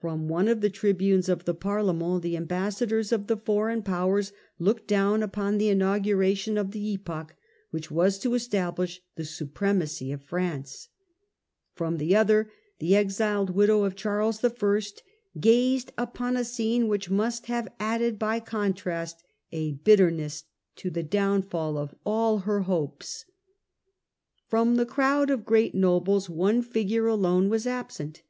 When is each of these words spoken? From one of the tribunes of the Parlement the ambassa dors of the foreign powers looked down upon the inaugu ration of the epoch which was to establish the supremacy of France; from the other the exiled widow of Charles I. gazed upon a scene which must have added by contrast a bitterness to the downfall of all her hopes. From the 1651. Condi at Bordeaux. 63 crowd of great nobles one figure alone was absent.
From 0.00 0.28
one 0.28 0.48
of 0.48 0.62
the 0.62 0.70
tribunes 0.70 1.28
of 1.28 1.44
the 1.44 1.52
Parlement 1.54 2.22
the 2.22 2.36
ambassa 2.38 2.88
dors 2.88 3.12
of 3.12 3.26
the 3.26 3.36
foreign 3.36 3.82
powers 3.82 4.32
looked 4.58 4.86
down 4.86 5.22
upon 5.22 5.58
the 5.58 5.68
inaugu 5.68 6.16
ration 6.18 6.56
of 6.56 6.70
the 6.70 6.92
epoch 6.94 7.36
which 7.70 7.90
was 7.90 8.18
to 8.20 8.32
establish 8.32 9.02
the 9.16 9.26
supremacy 9.26 10.10
of 10.10 10.22
France; 10.24 10.88
from 11.74 11.98
the 11.98 12.16
other 12.16 12.50
the 12.78 12.96
exiled 12.96 13.50
widow 13.50 13.82
of 13.84 13.94
Charles 13.94 14.42
I. 14.42 14.50
gazed 15.38 15.92
upon 15.98 16.38
a 16.38 16.44
scene 16.44 16.88
which 16.88 17.10
must 17.10 17.44
have 17.48 17.68
added 17.78 18.18
by 18.18 18.40
contrast 18.40 19.22
a 19.52 19.72
bitterness 19.72 20.44
to 20.76 20.88
the 20.88 21.02
downfall 21.02 21.76
of 21.76 21.94
all 22.06 22.38
her 22.38 22.60
hopes. 22.62 23.26
From 24.46 24.76
the 24.76 24.84
1651. 24.86 24.88
Condi 24.88 24.88
at 24.88 24.88
Bordeaux. 24.88 24.88
63 24.88 24.94
crowd 24.94 25.30
of 25.30 25.44
great 25.44 25.74
nobles 25.74 26.30
one 26.30 26.62
figure 26.62 27.06
alone 27.06 27.50
was 27.50 27.66
absent. 27.66 28.22